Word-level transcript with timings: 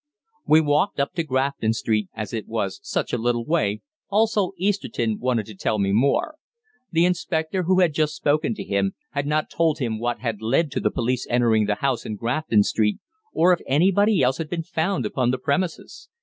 We 0.47 0.61
walked 0.61 0.99
up 0.99 1.13
to 1.13 1.23
Grafton 1.23 1.73
Street, 1.73 2.09
as 2.15 2.33
it 2.33 2.47
was 2.47 2.79
such 2.81 3.13
a 3.13 3.19
little 3.19 3.45
way, 3.45 3.81
also 4.09 4.53
Easterton 4.57 5.19
wanted 5.19 5.45
to 5.45 5.53
tell 5.53 5.77
me 5.77 5.91
more. 5.91 6.37
The 6.91 7.05
Inspector 7.05 7.61
who 7.61 7.81
had 7.81 7.93
just 7.93 8.15
spoken 8.15 8.55
to 8.55 8.63
him 8.63 8.95
had 9.11 9.27
not 9.27 9.51
told 9.51 9.77
him 9.77 9.99
what 9.99 10.19
had 10.21 10.41
led 10.41 10.71
to 10.71 10.79
the 10.79 10.89
police 10.89 11.27
entering 11.29 11.65
the 11.67 11.75
house 11.85 12.03
in 12.03 12.15
Grafton 12.15 12.63
Street, 12.63 12.97
or 13.31 13.53
if 13.53 13.61
anybody 13.67 14.23
else 14.23 14.39
had 14.39 14.49
been 14.49 14.63
found 14.63 15.05
upon 15.05 15.29
the 15.29 15.37
premises. 15.37 16.09